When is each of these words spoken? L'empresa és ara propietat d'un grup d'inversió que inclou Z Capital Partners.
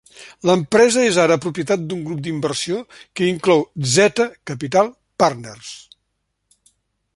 L'empresa 0.49 1.01
és 1.09 1.19
ara 1.23 1.35
propietat 1.43 1.83
d'un 1.91 2.01
grup 2.07 2.23
d'inversió 2.27 2.79
que 3.19 3.29
inclou 3.33 3.63
Z 3.97 4.27
Capital 4.53 4.93
Partners. 5.25 5.71